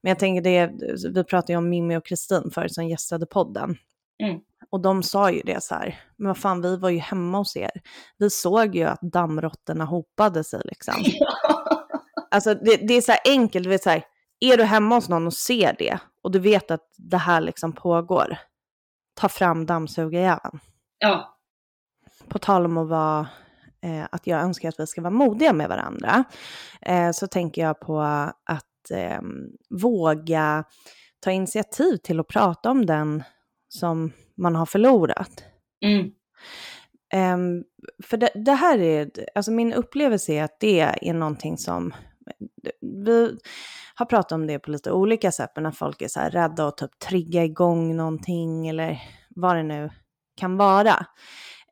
[0.02, 0.70] Men jag tänker det,
[1.14, 3.76] vi pratade ju om Mimmi och Kristin förut som gästade podden.
[4.22, 4.40] Mm.
[4.70, 7.56] Och de sa ju det så här, men vad fan vi var ju hemma hos
[7.56, 7.70] er.
[8.18, 10.94] Vi såg ju att dammråttorna hopade sig liksom.
[12.32, 14.04] Alltså det, det är så här enkelt, du vet så här,
[14.40, 17.72] är du hemma hos någon och ser det och du vet att det här liksom
[17.72, 18.38] pågår,
[19.14, 20.60] ta fram dammsugarjäveln.
[20.98, 21.36] ja.
[22.28, 23.28] På tal om att vara,
[23.82, 26.24] eh, att jag önskar att vi ska vara modiga med varandra,
[26.82, 29.20] eh, så tänker jag på att eh,
[29.70, 30.64] våga
[31.20, 33.22] ta initiativ till att prata om den
[33.68, 35.44] som man har förlorat.
[35.84, 36.10] Mm.
[37.12, 37.64] Ehm,
[38.04, 41.94] för det, det här är, alltså min upplevelse är att det är någonting som,
[43.04, 43.38] vi
[43.94, 46.66] har pratat om det på lite olika sätt, men när folk är så här rädda
[46.66, 49.90] att typ trigga igång någonting eller vad det nu
[50.36, 51.06] kan vara.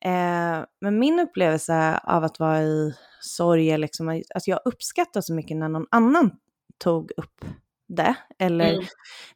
[0.04, 5.34] Eh, men min upplevelse av att vara i sorg är liksom, alltså jag uppskattar så
[5.34, 6.30] mycket när någon annan
[6.78, 7.44] tog upp
[7.88, 8.84] det, eller Mm.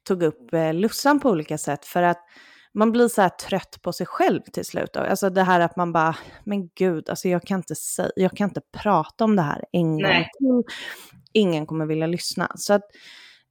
[0.02, 2.18] tog upp eh, lussan på olika sätt, för att
[2.74, 4.96] man blir så här trött på sig själv till slut.
[4.96, 8.48] Alltså det här att man bara, men gud, alltså jag kan inte, säga, jag kan
[8.48, 10.74] inte prata om det här en gång till.
[11.32, 12.52] Ingen kommer vilja lyssna.
[12.54, 12.82] Så att,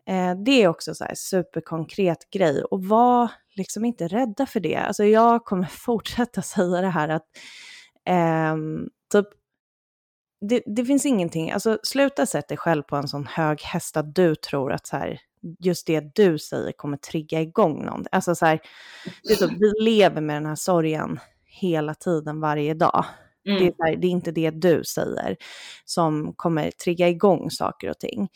[0.07, 2.63] eh, det är också så här superkonkret grej.
[2.63, 4.75] Och var liksom inte rädda för det.
[4.77, 7.25] Alltså jag kommer fortsätta säga det här att
[8.05, 9.27] ehm, typ
[10.41, 14.15] det, det finns ingenting, alltså sluta sätta dig själv på en sån hög häst att
[14.15, 15.19] du tror att så här,
[15.59, 18.05] just det du säger kommer trigga igång någon.
[18.11, 18.59] Alltså så här,
[19.23, 23.05] det är så, vi lever med den här sorgen hela tiden, varje dag.
[23.43, 23.73] Det, är Mm.
[23.79, 25.37] här, det är inte det du säger
[25.85, 28.29] som kommer trigga igång saker och ting.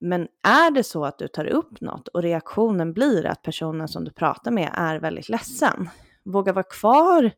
[0.00, 4.04] Men är det så att du tar upp något och reaktionen blir att personen som
[4.04, 5.88] du pratar med är väldigt ledsen,
[6.24, 7.30] våga vara kvar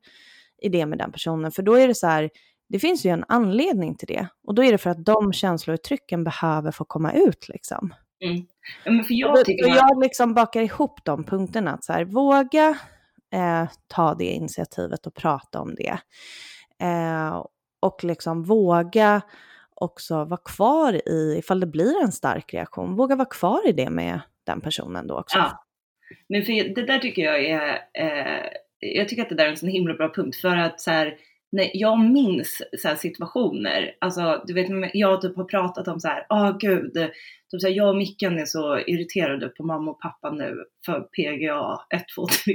[0.63, 2.31] i det med den personen, för då är det så här,
[2.73, 4.29] det finns ju en anledning till det.
[4.47, 7.95] Och då är det för att de känslouttrycken behöver få komma ut liksom.
[8.25, 8.47] Mm.
[8.85, 12.79] Ja, för jag tycker att, jag liksom bakar ihop de punkterna, att så här, våga
[13.33, 15.99] eh, ta det initiativet och prata om det.
[16.87, 17.47] Eh,
[17.81, 19.21] och liksom våga
[19.75, 23.91] också vara kvar i, ifall det blir en stark reaktion, våga vara kvar i det
[23.91, 25.39] med den personen då också.
[25.39, 25.65] Ja.
[26.29, 28.45] Men för det där tycker jag är, eh,
[28.79, 31.19] jag tycker att det där är en sån himla bra punkt för att så här,
[31.53, 36.27] när jag minns så situationer, alltså du vet jag typ har pratat om så här,
[36.31, 36.93] åh gud,
[37.51, 41.01] typ så här, jag och Mickan är så irriterade på mamma och pappa nu för
[41.01, 42.55] PGA 1, 2, 3.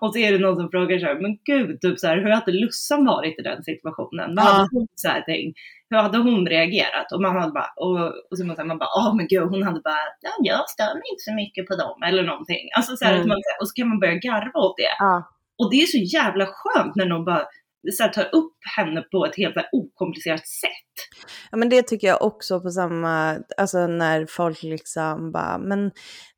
[0.00, 2.30] och så är det någon som frågar så här, men gud, typ så här, hur
[2.30, 4.34] hade Lussan varit i den situationen?
[4.36, 4.50] Vad Ja.
[4.50, 5.58] hade hon så här tänkt?
[5.90, 7.12] Hur hade hon reagerat?
[7.14, 7.98] Och man hade bara, och,
[8.30, 10.68] och så man, så här, man bara, åh men gud, hon hade bara, ja jag
[10.70, 12.68] stör mig inte så mycket på dem eller någonting.
[12.76, 13.22] Alltså så här, Mm.
[13.22, 14.94] att man, och så kan man börja garva åt det.
[14.98, 15.28] Ja.
[15.58, 17.44] Och det är så jävla skönt när någon bara
[17.90, 21.26] så här, tar upp henne på ett helt här, okomplicerat sätt.
[21.50, 25.90] Ja men det tycker jag också på samma, alltså när folk liksom bara, men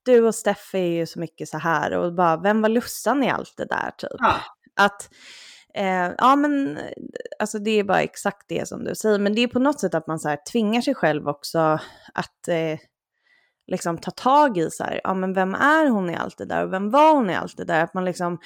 [0.04, 3.30] du och Steffe är ju så mycket så här och bara, vem var Lussan i
[3.30, 4.10] allt det där typ?
[4.18, 4.40] Ja.
[4.76, 5.08] Att,
[5.74, 6.78] eh, ja men,
[7.38, 9.94] alltså det är bara exakt det som du säger, men det är på något sätt
[9.94, 11.58] att man så här tvingar sig själv också
[12.14, 12.78] att eh,
[13.66, 16.64] liksom ta tag i så här, ja men vem är hon i allt det där
[16.64, 17.84] och vem var hon i allt det där?
[17.84, 18.38] Att man liksom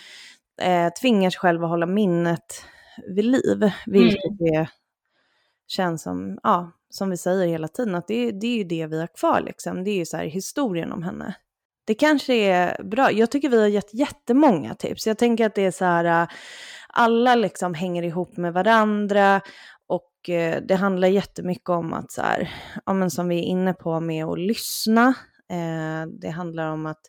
[0.60, 2.64] eh, tvingar sig själv att hålla minnet
[3.06, 3.70] vid liv.
[3.86, 4.68] Vilket det
[5.66, 9.00] känns som, ja, som vi säger hela tiden, att det, det är ju det vi
[9.00, 9.84] har kvar liksom.
[9.84, 11.34] Det är ju så här historien om henne.
[11.84, 13.12] Det kanske är bra.
[13.12, 15.06] Jag tycker vi har gett jättemånga tips.
[15.06, 16.28] Jag tänker att det är så här, äh,
[16.88, 19.40] alla liksom hänger ihop med varandra
[19.86, 22.50] och eh, det handlar jättemycket om att så här,
[22.86, 25.14] ja men som vi är inne på med att lyssna.
[25.50, 27.02] Eh, det handlar om att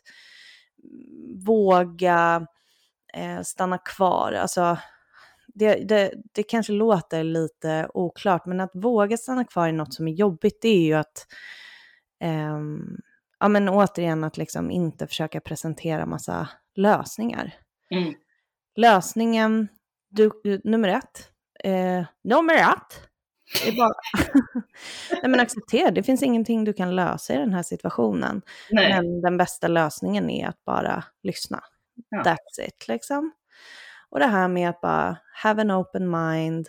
[1.46, 2.46] våga
[3.14, 4.32] eh, stanna kvar.
[4.32, 4.78] Alltså,
[5.60, 10.08] det, det, det kanske låter lite oklart, men att våga stanna kvar i något som
[10.08, 11.26] är jobbigt, det är ju att
[12.20, 12.58] eh,
[13.40, 17.54] ja men återigen att liksom inte försöka presentera massa lösningar.
[17.90, 18.14] Mm.
[18.76, 19.68] Lösningen,
[20.08, 20.30] du,
[20.64, 21.30] nummer ett,
[21.64, 23.08] eh, nummer ett,
[23.66, 23.94] är bara...
[25.22, 28.42] Nej men acceptera, det finns ingenting du kan lösa i den här situationen.
[28.70, 28.90] Nej.
[28.94, 31.60] Men den bästa lösningen är att bara lyssna.
[32.08, 32.22] Ja.
[32.22, 33.32] That's it liksom.
[34.10, 36.68] Och det här med att bara have an open mind,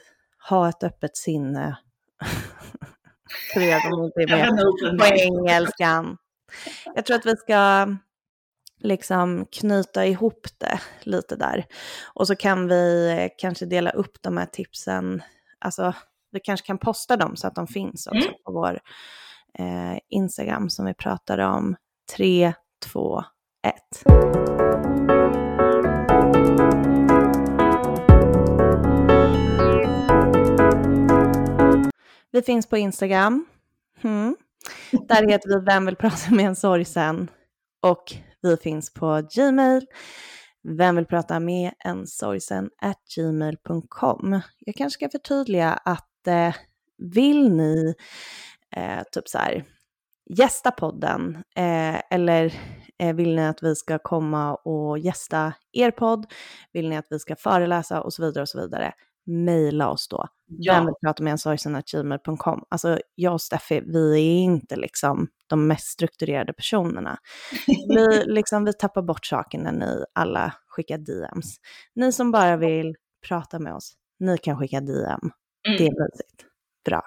[0.50, 1.78] ha ett öppet sinne.
[3.54, 6.18] Tre gånger på engelskan.
[6.96, 7.88] Jag tror att vi ska
[8.80, 11.66] liksom knyta ihop det lite där.
[12.14, 15.22] Och så kan vi eh, kanske dela upp de här tipsen,
[15.60, 15.94] alltså
[16.32, 18.34] vi kanske kan posta dem så att de finns också Mm.
[18.46, 18.80] på vår
[19.60, 21.76] eh, Instagram som vi pratade om.
[22.16, 22.54] 3,
[22.92, 23.24] 2,
[23.68, 25.11] 1.
[32.32, 33.46] Vi finns på Instagram.
[34.02, 34.36] Mm.
[34.92, 37.30] Där heter vi Vem vill prata med en sorgsen?
[37.82, 38.04] Och
[38.42, 39.86] vi finns på Gmail.
[40.64, 42.70] Vem vill prata med en sorgsen?
[42.82, 44.42] at gmail.com.
[44.60, 46.56] Jag kanske ska förtydliga att eh,
[46.98, 47.96] vill ni
[48.76, 49.66] eh, typ så här
[50.30, 52.54] gästa podden eh, eller
[53.00, 56.26] eh, vill ni att vi ska komma och gästa er podd?
[56.74, 58.94] Vill ni att vi ska föreläsa och så vidare och så vidare?
[59.32, 60.28] Mejla oss då.
[60.48, 62.66] Vem Ja, vill prata med en sorgsen.gmail.com.
[62.70, 67.18] Alltså jag och Steffi, vi är inte liksom de mest strukturerade personerna.
[67.88, 71.58] Vi, liksom, vi tappar bort saken när ni alla skickar DMs.
[71.96, 72.96] Ni som bara vill
[73.28, 75.32] prata med oss, ni kan skicka DM.
[75.64, 75.86] Det mm.
[75.86, 76.46] är mysigt.
[76.86, 77.04] Bra.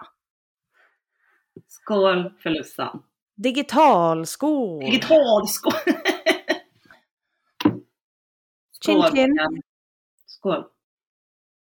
[1.68, 3.02] skål för Lussan.
[3.36, 4.84] Digital skål!
[4.84, 5.72] Digital skål!
[8.86, 9.10] Chin, Skål.
[9.16, 9.62] chin.
[10.26, 10.64] Skål.